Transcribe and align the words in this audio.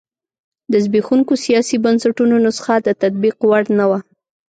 د 0.71 0.73
زبېښونکو 0.83 1.33
سیاسي 1.45 1.77
بنسټونو 1.83 2.35
نسخه 2.45 2.75
د 2.81 2.87
تطبیق 3.01 3.37
وړ 3.49 3.63
نه 3.79 3.85
وه. 3.89 3.99